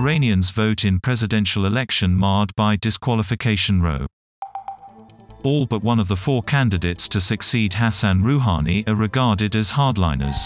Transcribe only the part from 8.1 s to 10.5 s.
Rouhani are regarded as hardliners.